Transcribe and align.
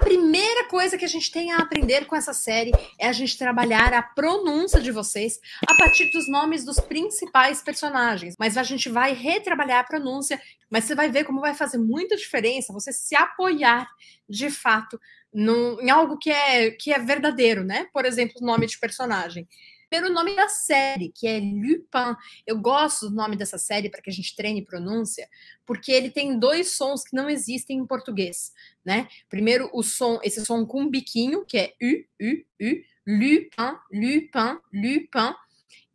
primeira 0.00 0.66
coisa 0.68 0.98
que 0.98 1.04
a 1.04 1.08
gente 1.08 1.30
tem 1.30 1.52
a 1.52 1.58
aprender 1.58 2.06
com 2.06 2.16
essa 2.16 2.32
série 2.32 2.72
é 2.98 3.06
a 3.06 3.12
gente 3.12 3.38
trabalhar 3.38 3.92
a 3.92 4.02
pronúncia 4.02 4.80
de 4.80 4.90
vocês 4.90 5.38
a 5.68 5.76
partir 5.76 6.10
dos 6.10 6.28
nomes 6.28 6.64
dos 6.64 6.80
principais 6.80 7.62
personagens. 7.62 8.34
Mas 8.38 8.56
a 8.56 8.62
gente 8.62 8.88
vai 8.88 9.12
retrabalhar 9.12 9.80
a 9.80 9.84
pronúncia, 9.84 10.40
mas 10.68 10.84
você 10.84 10.94
vai 10.94 11.10
ver 11.10 11.24
como 11.24 11.40
vai 11.40 11.54
fazer 11.54 11.78
muita 11.78 12.16
diferença 12.16 12.72
você 12.72 12.92
se 12.92 13.14
apoiar 13.14 13.88
de 14.28 14.50
fato 14.50 14.98
em 15.32 15.90
algo 15.90 16.18
que 16.18 16.30
é, 16.30 16.70
que 16.72 16.92
é 16.92 16.98
verdadeiro, 16.98 17.62
né? 17.62 17.86
Por 17.92 18.04
exemplo, 18.04 18.36
o 18.40 18.44
nome 18.44 18.66
de 18.66 18.78
personagem 18.78 19.46
pelo 19.90 20.08
nome 20.08 20.36
da 20.36 20.48
série, 20.48 21.10
que 21.12 21.26
é 21.26 21.40
Lupin. 21.40 22.16
Eu 22.46 22.58
gosto 22.58 23.10
do 23.10 23.16
nome 23.16 23.36
dessa 23.36 23.58
série 23.58 23.90
para 23.90 24.00
que 24.00 24.08
a 24.08 24.12
gente 24.12 24.36
treine 24.36 24.64
pronúncia, 24.64 25.28
porque 25.66 25.90
ele 25.90 26.10
tem 26.10 26.38
dois 26.38 26.70
sons 26.76 27.02
que 27.02 27.14
não 27.14 27.28
existem 27.28 27.78
em 27.78 27.86
português, 27.86 28.52
né? 28.84 29.08
Primeiro, 29.28 29.68
o 29.74 29.82
som, 29.82 30.20
esse 30.22 30.46
som 30.46 30.64
com 30.64 30.88
biquinho, 30.88 31.44
que 31.44 31.58
é 31.58 31.74
U, 31.82 32.04
U, 32.22 32.44
U, 32.62 32.82
Lupin, 33.06 33.76
Lupin, 33.92 34.58
Lupin. 34.72 35.34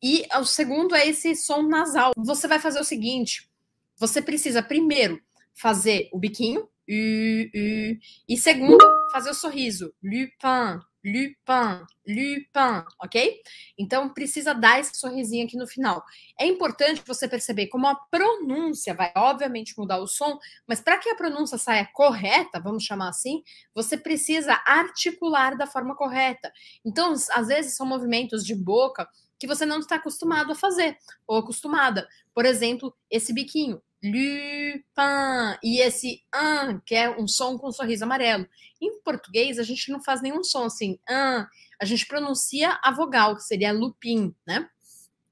E 0.03 0.27
o 0.38 0.45
segundo 0.45 0.94
é 0.94 1.08
esse 1.08 1.34
som 1.36 1.64
nasal. 1.64 2.12
Você 2.17 2.48
vai 2.48 2.59
fazer 2.59 2.80
o 2.80 2.84
seguinte: 2.84 3.50
você 3.95 4.22
precisa 4.22 4.62
primeiro 4.62 5.22
fazer 5.53 6.09
o 6.12 6.20
biquinho, 6.20 6.62
U, 6.62 6.67
U, 6.67 7.98
e 8.27 8.38
segundo, 8.38 8.84
fazer 9.12 9.30
o 9.30 9.34
sorriso, 9.34 9.94
Lupin, 10.03 10.84
Lupin, 11.05 11.86
Lupin, 12.08 12.84
ok? 13.00 13.41
Então 13.77 14.09
precisa 14.09 14.54
dar 14.55 14.80
esse 14.80 14.98
sorrisinho 14.98 15.45
aqui 15.45 15.55
no 15.55 15.68
final. 15.68 16.04
É 16.40 16.48
importante 16.48 17.04
você 17.05 17.28
perceber 17.28 17.68
como 17.68 17.86
a 17.88 17.94
pronúncia 17.95 18.95
vai, 18.95 19.12
obviamente, 19.16 19.78
mudar 19.78 20.00
o 20.00 20.08
som, 20.08 20.40
mas 20.68 20.81
para 20.81 20.98
que 20.98 21.09
a 21.09 21.16
pronúncia 21.16 21.59
saia 21.59 21.88
correta, 21.94 22.59
vamos 22.59 22.84
chamar 22.84 23.09
assim, 23.09 23.44
você 23.76 23.95
precisa 23.98 24.59
articular 24.66 25.55
da 25.55 25.68
forma 25.68 25.95
correta. 25.95 26.52
Então, 26.84 27.14
às 27.14 27.47
vezes, 27.47 27.75
são 27.75 27.86
movimentos 27.86 28.44
de 28.44 28.56
boca 28.56 29.08
que 29.38 29.47
você 29.47 29.66
não 29.66 29.80
está 29.80 29.95
acostumado 29.95 30.52
a 30.52 30.56
fazer, 30.56 30.97
ou 31.28 31.38
acostumada. 31.38 32.08
Por 32.34 32.45
exemplo, 32.45 32.95
esse 33.12 33.34
biquinho. 33.34 33.81
Lupin. 34.06 35.58
E 35.64 35.80
esse 35.80 36.23
an, 36.34 36.80
que 36.86 36.95
é 36.95 37.09
um 37.09 37.28
som 37.28 37.58
com 37.58 37.70
um 37.70 37.72
sorriso 37.72 38.03
amarelo. 38.03 38.47
Em 38.81 39.02
português, 39.02 39.58
a 39.58 39.64
gente 39.64 39.92
não 39.92 40.03
faz 40.03 40.22
nenhum 40.22 40.44
som 40.44 40.66
assim. 40.66 41.00
An. 41.09 41.47
A 41.81 41.86
gente 41.86 42.06
pronuncia 42.06 42.80
a 42.84 42.92
vogal, 42.92 43.36
que 43.36 43.44
seria 43.44 43.72
lupin, 43.72 44.34
né? 44.45 44.70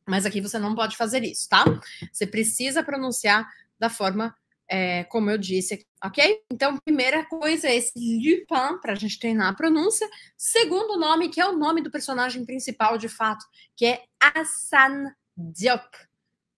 Mas 0.05 0.25
aqui 0.25 0.41
você 0.41 0.59
não 0.59 0.75
pode 0.75 0.97
fazer 0.97 1.23
isso, 1.23 1.47
tá? 1.47 1.63
Você 2.11 2.27
precisa 2.27 2.83
pronunciar 2.83 3.47
da 3.79 3.89
forma 3.89 4.35
é, 4.69 5.03
como 5.05 5.29
eu 5.29 5.37
disse, 5.37 5.85
ok? 6.03 6.41
Então, 6.51 6.77
primeira 6.83 7.23
coisa 7.25 7.67
é 7.67 7.75
esse 7.75 7.91
Lupin, 7.95 8.79
para 8.81 8.93
a 8.93 8.95
gente 8.95 9.19
treinar 9.19 9.49
a 9.49 9.55
pronúncia. 9.55 10.09
Segundo 10.37 10.97
nome, 10.97 11.29
que 11.29 11.39
é 11.39 11.47
o 11.47 11.57
nome 11.57 11.81
do 11.81 11.91
personagem 11.91 12.45
principal, 12.45 12.97
de 12.97 13.07
fato, 13.07 13.45
que 13.75 13.85
é 13.85 14.03
Hassan 14.19 15.13
Diop. 15.37 15.87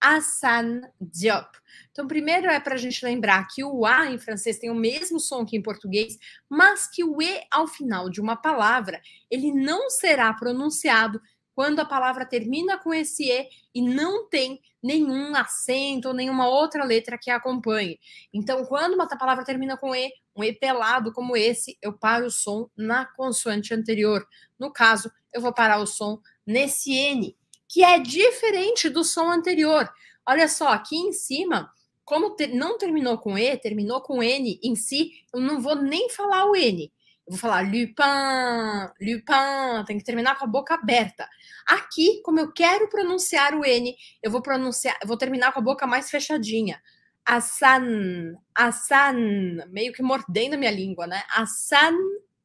Hassan 0.00 0.82
Diop. 1.00 1.58
Então, 1.90 2.06
primeiro 2.06 2.48
é 2.48 2.60
para 2.60 2.74
a 2.74 2.78
gente 2.78 3.04
lembrar 3.04 3.46
que 3.48 3.64
o 3.64 3.84
A 3.86 4.06
em 4.06 4.18
francês 4.18 4.58
tem 4.58 4.70
o 4.70 4.74
mesmo 4.74 5.18
som 5.18 5.44
que 5.44 5.56
em 5.56 5.62
português, 5.62 6.18
mas 6.48 6.86
que 6.86 7.02
o 7.02 7.20
E 7.20 7.40
ao 7.50 7.66
final 7.66 8.10
de 8.10 8.20
uma 8.20 8.36
palavra, 8.36 9.00
ele 9.30 9.52
não 9.52 9.90
será 9.90 10.32
pronunciado 10.34 11.20
quando 11.54 11.80
a 11.80 11.86
palavra 11.86 12.26
termina 12.26 12.78
com 12.78 12.92
esse 12.92 13.30
E 13.30 13.48
e 13.74 13.80
não 13.80 14.28
tem 14.28 14.60
nenhum 14.82 15.34
acento 15.34 16.08
ou 16.08 16.14
nenhuma 16.14 16.46
outra 16.46 16.84
letra 16.84 17.18
que 17.18 17.30
acompanhe. 17.30 17.98
Então, 18.32 18.64
quando 18.66 18.94
uma 18.94 19.08
palavra 19.08 19.44
termina 19.44 19.76
com 19.76 19.94
E, 19.94 20.12
um 20.36 20.44
E 20.44 20.52
pelado 20.52 21.12
como 21.12 21.36
esse, 21.36 21.78
eu 21.80 21.94
paro 21.94 22.26
o 22.26 22.30
som 22.30 22.68
na 22.76 23.06
consoante 23.06 23.72
anterior. 23.72 24.24
No 24.58 24.70
caso, 24.70 25.10
eu 25.32 25.40
vou 25.40 25.52
parar 25.52 25.78
o 25.78 25.86
som 25.86 26.20
nesse 26.46 26.92
N, 26.92 27.34
que 27.68 27.82
é 27.82 27.98
diferente 27.98 28.88
do 28.88 29.04
som 29.04 29.30
anterior. 29.30 29.88
Olha 30.26 30.48
só, 30.48 30.68
aqui 30.68 30.96
em 30.96 31.12
cima, 31.12 31.70
como 32.04 32.30
ter, 32.36 32.48
não 32.48 32.78
terminou 32.78 33.18
com 33.18 33.36
E, 33.36 33.56
terminou 33.56 34.00
com 34.00 34.22
N 34.22 34.60
em 34.62 34.76
si, 34.76 35.12
eu 35.34 35.40
não 35.40 35.60
vou 35.60 35.76
nem 35.76 36.08
falar 36.08 36.46
o 36.46 36.56
N. 36.56 36.92
Eu 37.26 37.32
vou 37.32 37.38
falar 37.38 37.62
Lupin, 37.62 38.92
Lupin, 39.00 39.84
tem 39.84 39.98
que 39.98 40.04
terminar 40.04 40.38
com 40.38 40.44
a 40.44 40.48
boca 40.48 40.74
aberta. 40.74 41.28
Aqui, 41.66 42.22
como 42.22 42.38
eu 42.38 42.52
quero 42.52 42.88
pronunciar 42.88 43.54
o 43.54 43.64
N, 43.64 43.96
eu 44.22 44.30
vou 44.30 44.40
pronunciar, 44.40 44.96
eu 45.02 45.08
vou 45.08 45.16
terminar 45.16 45.52
com 45.52 45.58
a 45.58 45.62
boca 45.62 45.86
mais 45.86 46.08
fechadinha. 46.08 46.80
Assan, 47.24 48.36
Assan, 48.54 49.66
meio 49.68 49.92
que 49.92 50.02
mordendo 50.02 50.54
a 50.54 50.56
minha 50.56 50.70
língua, 50.70 51.08
né? 51.08 51.24
Assan, 51.34 51.96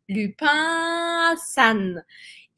Lupin, 0.10 0.48
Assan. 1.32 2.04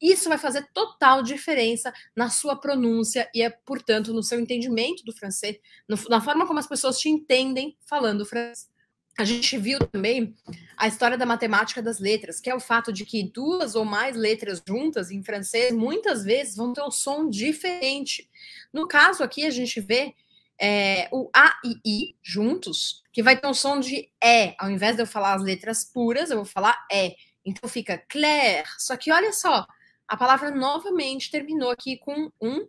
Isso 0.04 0.28
vai 0.28 0.36
fazer 0.36 0.68
total 0.74 1.22
diferença 1.22 1.90
na 2.14 2.28
sua 2.28 2.54
pronúncia 2.54 3.26
e, 3.34 3.40
é, 3.40 3.48
portanto, 3.48 4.12
no 4.12 4.22
seu 4.22 4.38
entendimento 4.38 5.02
do 5.02 5.16
francês, 5.16 5.56
no, 5.88 5.96
na 6.10 6.20
forma 6.20 6.46
como 6.46 6.58
as 6.58 6.66
pessoas 6.66 6.98
te 6.98 7.08
entendem 7.08 7.74
falando 7.86 8.26
francês. 8.26 8.68
A 9.16 9.24
gente 9.24 9.56
viu 9.56 9.78
também 9.78 10.36
a 10.76 10.86
história 10.88 11.16
da 11.16 11.24
matemática 11.24 11.80
das 11.80 12.00
letras, 12.00 12.38
que 12.38 12.50
é 12.50 12.54
o 12.54 12.60
fato 12.60 12.92
de 12.92 13.06
que 13.06 13.22
duas 13.22 13.74
ou 13.74 13.84
mais 13.86 14.14
letras 14.14 14.62
juntas 14.68 15.10
em 15.10 15.24
francês 15.24 15.72
muitas 15.72 16.22
vezes 16.22 16.54
vão 16.54 16.74
ter 16.74 16.82
um 16.82 16.90
som 16.90 17.30
diferente. 17.30 18.28
No 18.70 18.86
caso 18.86 19.22
aqui, 19.22 19.46
a 19.46 19.50
gente 19.50 19.80
vê 19.80 20.14
é, 20.60 21.08
o 21.12 21.30
A 21.34 21.54
e 21.64 21.80
I 21.82 22.16
juntos, 22.22 23.02
que 23.10 23.22
vai 23.22 23.40
ter 23.40 23.46
um 23.46 23.54
som 23.54 23.80
de 23.80 24.10
E. 24.22 24.54
Ao 24.58 24.70
invés 24.70 24.96
de 24.96 25.02
eu 25.02 25.06
falar 25.06 25.32
as 25.32 25.42
letras 25.42 25.82
puras, 25.82 26.30
eu 26.30 26.36
vou 26.36 26.44
falar 26.44 26.76
E. 26.92 27.16
Então 27.42 27.70
fica 27.70 27.96
Claire. 27.96 28.68
Só 28.78 28.96
que 28.96 29.10
olha 29.10 29.32
só, 29.32 29.66
a 30.14 30.16
palavra 30.16 30.52
novamente 30.52 31.28
terminou 31.28 31.70
aqui 31.70 31.98
com 31.98 32.30
um 32.40 32.68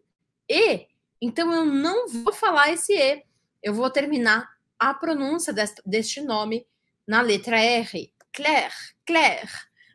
E. 0.50 0.88
Então 1.22 1.54
eu 1.54 1.64
não 1.64 2.08
vou 2.08 2.34
falar 2.34 2.72
esse 2.72 2.92
E, 2.92 3.24
eu 3.62 3.72
vou 3.72 3.88
terminar 3.88 4.50
a 4.80 4.92
pronúncia 4.96 5.54
deste, 5.54 5.80
deste 5.86 6.22
nome 6.22 6.66
na 7.08 7.22
letra 7.22 7.62
R. 7.62 8.12
Claire, 8.34 8.74
Claire. 9.06 9.52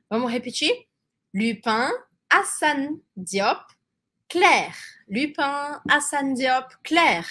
Vamos 0.08 0.30
repetir? 0.30 0.86
Lupin, 1.34 1.90
Hassan 2.30 3.00
Diop, 3.16 3.64
Claire. 4.30 4.74
Lupin, 5.08 5.80
Hassan 5.88 6.34
Diop, 6.34 6.72
Claire. 6.84 7.26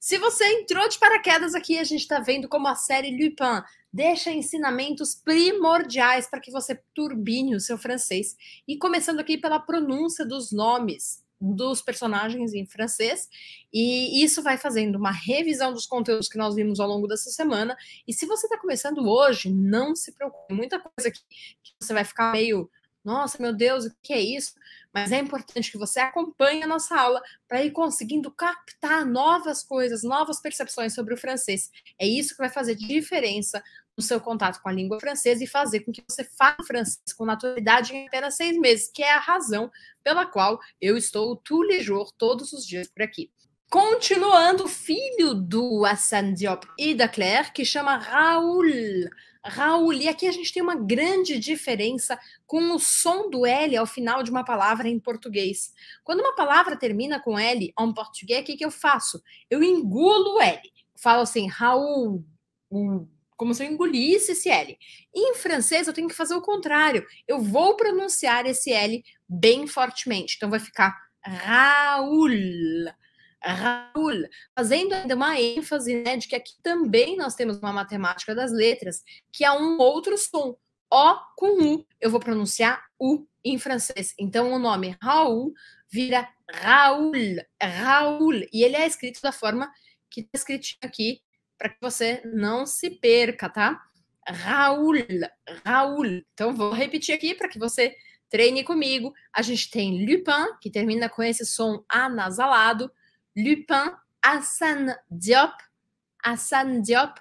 Se 0.00 0.18
você 0.18 0.44
entrou 0.44 0.88
de 0.88 0.98
paraquedas 0.98 1.54
aqui, 1.54 1.78
a 1.78 1.84
gente 1.84 2.00
está 2.00 2.18
vendo 2.18 2.48
como 2.48 2.66
a 2.66 2.74
série 2.74 3.12
Lupin 3.12 3.62
deixa 3.92 4.32
ensinamentos 4.32 5.14
primordiais 5.14 6.26
para 6.28 6.40
que 6.40 6.50
você 6.50 6.80
turbine 6.92 7.54
o 7.54 7.60
seu 7.60 7.78
francês. 7.78 8.36
E 8.66 8.76
começando 8.76 9.20
aqui 9.20 9.38
pela 9.38 9.60
pronúncia 9.60 10.26
dos 10.26 10.50
nomes 10.50 11.24
dos 11.40 11.80
personagens 11.80 12.52
em 12.52 12.66
francês, 12.66 13.26
e 13.72 14.22
isso 14.22 14.42
vai 14.42 14.58
fazendo 14.58 14.96
uma 14.96 15.10
revisão 15.10 15.72
dos 15.72 15.86
conteúdos 15.86 16.28
que 16.28 16.36
nós 16.36 16.54
vimos 16.54 16.78
ao 16.78 16.88
longo 16.88 17.06
dessa 17.06 17.30
semana. 17.30 17.74
E 18.06 18.12
se 18.12 18.26
você 18.26 18.46
está 18.46 18.58
começando 18.58 19.08
hoje, 19.08 19.50
não 19.50 19.96
se 19.96 20.12
preocupe, 20.12 20.52
muita 20.52 20.78
coisa 20.78 21.10
que, 21.10 21.20
que 21.62 21.72
você 21.80 21.94
vai 21.94 22.04
ficar 22.04 22.32
meio, 22.32 22.70
nossa, 23.02 23.40
meu 23.40 23.54
Deus, 23.54 23.86
o 23.86 23.96
que 24.02 24.12
é 24.12 24.20
isso? 24.20 24.52
Mas 24.92 25.12
é 25.12 25.18
importante 25.18 25.70
que 25.70 25.78
você 25.78 26.00
acompanhe 26.00 26.62
a 26.62 26.66
nossa 26.66 26.98
aula 26.98 27.22
para 27.48 27.64
ir 27.64 27.70
conseguindo 27.70 28.30
captar 28.30 29.06
novas 29.06 29.62
coisas, 29.62 30.02
novas 30.02 30.40
percepções 30.40 30.94
sobre 30.94 31.14
o 31.14 31.16
francês. 31.16 31.70
É 31.98 32.06
isso 32.06 32.34
que 32.34 32.42
vai 32.42 32.50
fazer 32.50 32.74
diferença 32.74 33.62
no 33.96 34.02
seu 34.02 34.20
contato 34.20 34.60
com 34.60 34.68
a 34.68 34.72
língua 34.72 34.98
francesa 34.98 35.44
e 35.44 35.46
fazer 35.46 35.80
com 35.80 35.92
que 35.92 36.02
você 36.08 36.24
fale 36.24 36.64
francês 36.66 37.12
com 37.16 37.24
naturalidade 37.24 37.94
em 37.94 38.06
apenas 38.06 38.36
seis 38.36 38.58
meses, 38.58 38.90
que 38.92 39.02
é 39.02 39.12
a 39.12 39.20
razão 39.20 39.70
pela 40.02 40.26
qual 40.26 40.58
eu 40.80 40.96
estou 40.96 41.36
tous 41.36 41.62
les 41.62 41.84
jours, 41.84 42.10
todos 42.16 42.52
os 42.52 42.66
dias 42.66 42.88
por 42.88 43.02
aqui. 43.02 43.30
Continuando, 43.70 44.66
filho 44.66 45.32
do 45.32 45.84
Hassan 45.84 46.34
Diop 46.34 46.66
e 46.76 46.92
da 46.92 47.06
Claire, 47.06 47.52
que 47.52 47.64
chama 47.64 47.96
Raul. 47.96 48.64
Raul, 49.44 49.92
e 49.94 50.08
aqui 50.08 50.26
a 50.26 50.32
gente 50.32 50.52
tem 50.52 50.62
uma 50.62 50.74
grande 50.74 51.38
diferença 51.38 52.18
com 52.46 52.74
o 52.74 52.78
som 52.78 53.30
do 53.30 53.46
L 53.46 53.76
ao 53.76 53.86
final 53.86 54.22
de 54.22 54.30
uma 54.30 54.44
palavra 54.44 54.88
em 54.88 54.98
português. 54.98 55.72
Quando 56.04 56.20
uma 56.20 56.34
palavra 56.34 56.76
termina 56.76 57.20
com 57.20 57.38
L 57.38 57.72
em 57.78 57.94
português, 57.94 58.42
o 58.42 58.44
que, 58.44 58.56
que 58.56 58.64
eu 58.64 58.70
faço? 58.70 59.22
Eu 59.48 59.62
engulo 59.62 60.36
o 60.36 60.40
L. 60.40 60.60
Falo 60.96 61.22
assim, 61.22 61.48
Raul, 61.48 62.22
como 63.36 63.54
se 63.54 63.64
eu 63.64 63.70
engolisse 63.70 64.32
esse 64.32 64.50
L. 64.50 64.76
em 65.14 65.34
francês, 65.34 65.86
eu 65.86 65.94
tenho 65.94 66.08
que 66.08 66.14
fazer 66.14 66.34
o 66.34 66.42
contrário. 66.42 67.06
Eu 67.26 67.40
vou 67.40 67.74
pronunciar 67.74 68.44
esse 68.44 68.70
L 68.70 69.02
bem 69.26 69.66
fortemente. 69.66 70.34
Então, 70.36 70.50
vai 70.50 70.60
ficar 70.60 70.94
Raul. 71.24 72.28
Raul, 73.42 74.28
fazendo 74.54 74.94
ainda 74.94 75.14
uma 75.14 75.40
ênfase 75.40 76.02
né, 76.02 76.16
de 76.16 76.28
que 76.28 76.36
aqui 76.36 76.52
também 76.62 77.16
nós 77.16 77.34
temos 77.34 77.58
uma 77.58 77.72
matemática 77.72 78.34
das 78.34 78.52
letras, 78.52 79.02
que 79.32 79.44
é 79.44 79.52
um 79.52 79.78
outro 79.78 80.16
som. 80.18 80.56
O 80.92 81.14
com 81.36 81.62
U, 81.62 81.86
eu 82.00 82.10
vou 82.10 82.20
pronunciar 82.20 82.82
U 82.98 83.26
em 83.44 83.58
francês. 83.58 84.14
Então, 84.18 84.52
o 84.52 84.58
nome 84.58 84.96
Raul 85.00 85.52
vira 85.90 86.28
Raul, 86.52 87.12
Raul, 87.62 88.34
e 88.52 88.64
ele 88.64 88.76
é 88.76 88.86
escrito 88.86 89.20
da 89.22 89.32
forma 89.32 89.70
que 90.10 90.20
está 90.20 90.30
escrito 90.34 90.76
aqui 90.82 91.20
para 91.56 91.68
que 91.68 91.78
você 91.80 92.22
não 92.24 92.66
se 92.66 92.90
perca, 92.90 93.48
tá? 93.48 93.80
Raul, 94.26 94.94
Raul. 95.64 96.22
Então 96.32 96.54
vou 96.54 96.72
repetir 96.72 97.14
aqui 97.14 97.34
para 97.34 97.48
que 97.48 97.58
você 97.58 97.94
treine 98.28 98.64
comigo. 98.64 99.12
A 99.32 99.42
gente 99.42 99.70
tem 99.70 100.06
Lupin, 100.06 100.56
que 100.60 100.70
termina 100.70 101.08
com 101.08 101.22
esse 101.22 101.44
som 101.44 101.84
anasalado. 101.88 102.90
Lupin, 103.36 103.96
Hassan 104.24 104.94
Diop, 105.10 105.54
Hassan 106.24 106.82
Diop, 106.82 107.20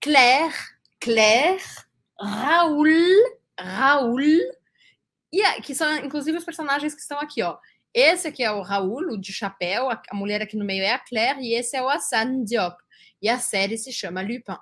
Claire, 0.00 0.54
Claire, 1.00 1.62
Raul, 2.20 2.86
Raul, 3.58 4.20
e 5.32 5.60
que 5.62 5.74
são 5.74 5.92
inclusive 5.98 6.38
os 6.38 6.44
personagens 6.44 6.94
que 6.94 7.00
estão 7.00 7.18
aqui, 7.20 7.42
ó. 7.42 7.58
Esse 7.92 8.28
aqui 8.28 8.42
é 8.42 8.50
o 8.50 8.62
Raul, 8.62 9.12
o 9.12 9.20
de 9.20 9.32
chapéu, 9.32 9.90
a, 9.90 10.00
a 10.10 10.14
mulher 10.14 10.40
aqui 10.42 10.56
no 10.56 10.64
meio 10.64 10.82
é 10.82 10.92
a 10.92 10.98
Claire, 10.98 11.40
e 11.40 11.54
esse 11.54 11.76
é 11.76 11.82
o 11.82 11.88
Hassan 11.88 12.44
Diop. 12.44 12.76
E 13.20 13.28
a 13.28 13.38
série 13.38 13.76
se 13.76 13.92
chama 13.92 14.22
Lupin. 14.22 14.56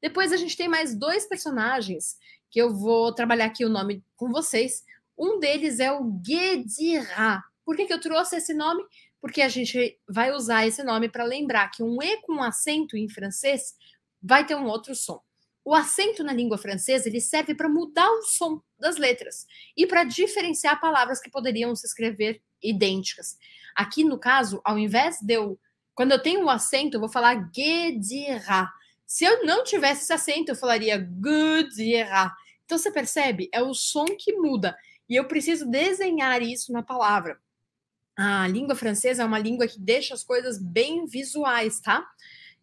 Depois 0.00 0.32
a 0.32 0.36
gente 0.36 0.56
tem 0.56 0.68
mais 0.68 0.94
dois 0.94 1.26
personagens 1.26 2.16
que 2.50 2.60
eu 2.60 2.74
vou 2.74 3.12
trabalhar 3.12 3.46
aqui 3.46 3.64
o 3.64 3.68
nome 3.68 4.04
com 4.16 4.30
vocês. 4.30 4.84
Um 5.18 5.38
deles 5.38 5.80
é 5.80 5.90
o 5.90 6.04
Guedira. 6.04 7.42
Por 7.66 7.76
que, 7.76 7.84
que 7.84 7.92
eu 7.92 8.00
trouxe 8.00 8.36
esse 8.36 8.54
nome? 8.54 8.84
Porque 9.20 9.42
a 9.42 9.48
gente 9.48 9.98
vai 10.08 10.30
usar 10.30 10.68
esse 10.68 10.84
nome 10.84 11.08
para 11.08 11.24
lembrar 11.24 11.68
que 11.68 11.82
um 11.82 12.00
E 12.00 12.18
com 12.22 12.40
acento 12.40 12.96
em 12.96 13.08
francês 13.08 13.74
vai 14.22 14.46
ter 14.46 14.54
um 14.54 14.66
outro 14.66 14.94
som. 14.94 15.20
O 15.64 15.74
acento 15.74 16.22
na 16.22 16.32
língua 16.32 16.56
francesa 16.56 17.08
ele 17.08 17.20
serve 17.20 17.52
para 17.52 17.68
mudar 17.68 18.08
o 18.08 18.22
som 18.22 18.62
das 18.78 18.98
letras 18.98 19.46
e 19.76 19.84
para 19.84 20.04
diferenciar 20.04 20.80
palavras 20.80 21.20
que 21.20 21.28
poderiam 21.28 21.74
se 21.74 21.88
escrever 21.88 22.40
idênticas. 22.62 23.36
Aqui, 23.74 24.04
no 24.04 24.16
caso, 24.16 24.60
ao 24.64 24.78
invés 24.78 25.18
de 25.20 25.34
eu. 25.34 25.58
Quando 25.92 26.12
eu 26.12 26.22
tenho 26.22 26.44
um 26.44 26.50
acento, 26.50 26.96
eu 26.96 27.00
vou 27.00 27.08
falar 27.08 27.50
guedira. 27.50 28.70
Se 29.04 29.24
eu 29.24 29.44
não 29.44 29.64
tivesse 29.64 30.02
esse 30.02 30.12
acento, 30.12 30.52
eu 30.52 30.56
falaria 30.56 30.98
guedira. 30.98 32.32
Então, 32.64 32.78
você 32.78 32.92
percebe? 32.92 33.48
É 33.52 33.60
o 33.60 33.74
som 33.74 34.04
que 34.04 34.34
muda. 34.34 34.76
E 35.08 35.16
eu 35.16 35.26
preciso 35.26 35.68
desenhar 35.68 36.42
isso 36.42 36.72
na 36.72 36.82
palavra. 36.82 37.40
A 38.16 38.48
língua 38.48 38.74
francesa 38.74 39.22
é 39.22 39.26
uma 39.26 39.38
língua 39.38 39.68
que 39.68 39.78
deixa 39.78 40.14
as 40.14 40.24
coisas 40.24 40.58
bem 40.58 41.04
visuais, 41.06 41.80
tá? 41.80 42.08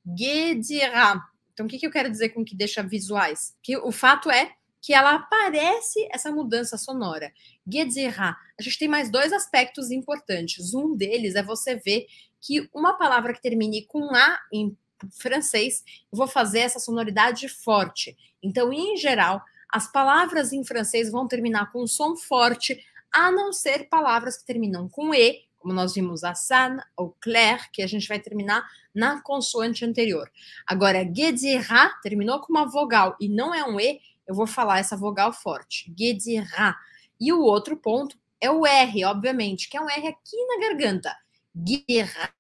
Guedira. 0.05 1.21
Então, 1.53 1.65
o 1.65 1.69
que, 1.69 1.77
que 1.77 1.85
eu 1.85 1.91
quero 1.91 2.09
dizer 2.09 2.29
com 2.29 2.43
que 2.43 2.55
deixa 2.55 2.81
visuais? 2.81 3.55
Que 3.61 3.77
o 3.77 3.91
fato 3.91 4.31
é 4.31 4.53
que 4.81 4.93
ela 4.93 5.15
aparece 5.15 6.09
essa 6.11 6.31
mudança 6.31 6.77
sonora. 6.77 7.31
Guedira. 7.67 8.35
A 8.59 8.61
gente 8.61 8.79
tem 8.79 8.87
mais 8.87 9.09
dois 9.09 9.31
aspectos 9.31 9.91
importantes. 9.91 10.73
Um 10.73 10.95
deles 10.95 11.35
é 11.35 11.43
você 11.43 11.75
ver 11.75 12.07
que 12.41 12.67
uma 12.73 12.97
palavra 12.97 13.33
que 13.33 13.41
termine 13.41 13.85
com 13.85 14.13
A 14.13 14.39
em 14.51 14.75
francês, 15.11 15.83
eu 16.11 16.17
vou 16.17 16.27
fazer 16.27 16.59
essa 16.59 16.79
sonoridade 16.79 17.47
forte. 17.47 18.17
Então, 18.41 18.73
em 18.73 18.97
geral, 18.97 19.41
as 19.69 19.91
palavras 19.91 20.51
em 20.51 20.63
francês 20.63 21.11
vão 21.11 21.27
terminar 21.27 21.71
com 21.71 21.83
um 21.83 21.87
som 21.87 22.15
forte, 22.15 22.83
a 23.13 23.31
não 23.31 23.53
ser 23.53 23.87
palavras 23.89 24.37
que 24.37 24.45
terminam 24.45 24.89
com 24.89 25.13
E, 25.13 25.43
como 25.59 25.73
nós 25.73 25.93
vimos 25.93 26.23
a 26.23 26.35
San 26.35 26.77
ou 26.97 27.15
Claire, 27.21 27.69
que 27.71 27.81
a 27.81 27.87
gente 27.87 28.07
vai 28.07 28.19
terminar 28.19 28.67
na 28.93 29.21
consoante 29.21 29.85
anterior. 29.85 30.29
Agora, 30.67 31.05
Gedira 31.05 31.93
terminou 32.01 32.39
com 32.41 32.51
uma 32.51 32.65
vogal 32.65 33.15
e 33.19 33.29
não 33.29 33.53
é 33.53 33.63
um 33.63 33.79
E, 33.79 34.01
eu 34.27 34.35
vou 34.35 34.47
falar 34.47 34.79
essa 34.79 34.97
vogal 34.97 35.31
forte. 35.31 35.93
Gedira. 35.97 36.75
E 37.19 37.31
o 37.31 37.41
outro 37.41 37.77
ponto 37.77 38.17
é 38.41 38.49
o 38.49 38.65
R, 38.65 39.05
obviamente, 39.05 39.69
que 39.69 39.77
é 39.77 39.81
um 39.81 39.89
R 39.89 40.07
aqui 40.07 40.45
na 40.47 40.67
garganta. 40.67 41.15
Gedira, 41.55 42.33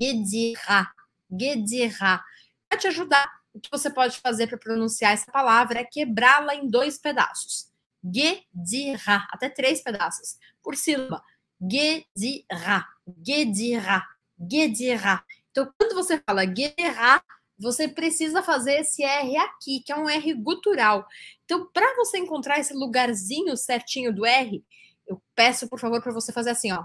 Gedira, 0.00 0.88
Gedira. 1.30 2.22
Para 2.68 2.78
te 2.78 2.86
ajudar, 2.86 3.28
o 3.52 3.60
que 3.60 3.70
você 3.70 3.90
pode 3.90 4.18
fazer 4.20 4.46
para 4.46 4.58
pronunciar 4.58 5.12
essa 5.12 5.30
palavra 5.32 5.80
é 5.80 5.84
quebrá-la 5.84 6.54
em 6.54 6.68
dois 6.68 6.98
pedaços. 6.98 7.69
Gedira, 8.04 9.26
até 9.30 9.48
três 9.48 9.82
pedaços 9.82 10.38
por 10.62 10.76
sílaba. 10.76 11.22
Guedira, 11.62 12.86
Guedira, 13.06 14.02
Guedira. 14.38 15.22
Então, 15.50 15.70
quando 15.76 15.94
você 15.94 16.18
fala 16.26 16.44
guerra, 16.44 17.22
você 17.58 17.86
precisa 17.86 18.42
fazer 18.42 18.80
esse 18.80 19.02
R 19.02 19.36
aqui, 19.36 19.80
que 19.80 19.92
é 19.92 19.96
um 19.96 20.08
R 20.08 20.32
gutural. 20.34 21.06
Então, 21.44 21.68
para 21.72 21.94
você 21.96 22.18
encontrar 22.18 22.58
esse 22.58 22.72
lugarzinho 22.72 23.56
certinho 23.56 24.14
do 24.14 24.24
R, 24.24 24.64
eu 25.06 25.20
peço, 25.34 25.68
por 25.68 25.78
favor, 25.78 26.00
para 26.00 26.12
você 26.12 26.32
fazer 26.32 26.50
assim, 26.50 26.72
ó. 26.72 26.84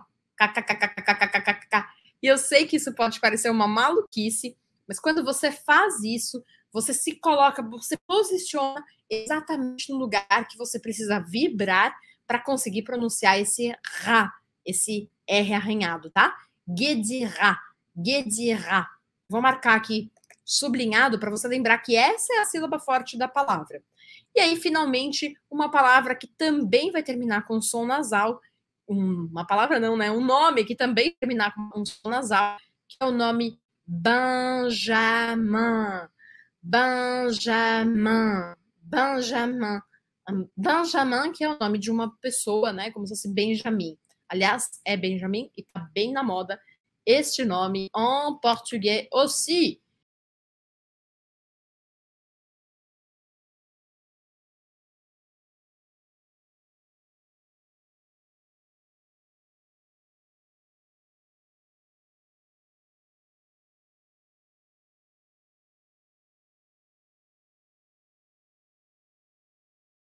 E 2.21 2.27
eu 2.27 2.37
sei 2.37 2.65
que 2.67 2.75
isso 2.75 2.93
pode 2.93 3.21
parecer 3.21 3.49
uma 3.49 3.67
maluquice, 3.67 4.57
mas 4.87 4.99
quando 4.99 5.23
você 5.23 5.51
faz 5.51 6.03
isso, 6.03 6.43
você 6.75 6.93
se 6.93 7.15
coloca, 7.15 7.63
você 7.63 7.97
posiciona 8.05 8.83
exatamente 9.09 9.89
no 9.93 9.97
lugar 9.97 10.45
que 10.49 10.57
você 10.57 10.77
precisa 10.77 11.21
vibrar 11.21 11.95
para 12.27 12.37
conseguir 12.37 12.81
pronunciar 12.81 13.39
esse 13.39 13.73
Ra 14.01 14.29
esse 14.65 15.09
R 15.25 15.53
arranhado, 15.53 16.09
tá? 16.09 16.35
Gedira, 16.67 17.57
Gedira. 17.95 18.85
Vou 19.29 19.41
marcar 19.41 19.75
aqui 19.75 20.11
sublinhado 20.43 21.17
para 21.17 21.31
você 21.31 21.47
lembrar 21.47 21.77
que 21.77 21.95
essa 21.95 22.33
é 22.33 22.39
a 22.39 22.45
sílaba 22.45 22.77
forte 22.77 23.17
da 23.17 23.27
palavra. 23.29 23.81
E 24.35 24.41
aí, 24.41 24.57
finalmente, 24.57 25.33
uma 25.49 25.71
palavra 25.71 26.13
que 26.13 26.27
também 26.27 26.91
vai 26.91 27.03
terminar 27.03 27.45
com 27.45 27.61
som 27.61 27.85
nasal, 27.85 28.41
uma 28.85 29.45
palavra 29.45 29.79
não, 29.79 29.95
né? 29.95 30.11
Um 30.11 30.25
nome 30.25 30.65
que 30.65 30.75
também 30.75 31.15
terminar 31.21 31.53
com 31.53 31.79
um 31.79 31.85
som 31.85 32.09
nasal, 32.09 32.57
que 32.89 32.97
é 32.99 33.05
o 33.05 33.11
nome 33.11 33.57
Benjamin. 33.87 35.45
Benjamin. 36.67 38.55
Benjamin. 38.81 39.79
Benjamin, 40.57 41.31
que 41.31 41.43
é 41.43 41.49
o 41.49 41.59
nome 41.59 41.77
de 41.77 41.91
uma 41.91 42.11
pessoa, 42.19 42.73
né? 42.73 42.89
Como 42.89 43.05
se 43.05 43.13
fosse 43.13 43.31
Benjamin. 43.31 43.95
Aliás, 44.27 44.67
é 44.83 44.97
Benjamin 44.97 45.51
e 45.55 45.63
tá 45.63 45.87
bem 45.93 46.11
na 46.11 46.23
moda 46.23 46.59
este 47.05 47.45
nome 47.45 47.87
em 47.95 48.39
português 48.41 49.07
aussi. 49.13 49.79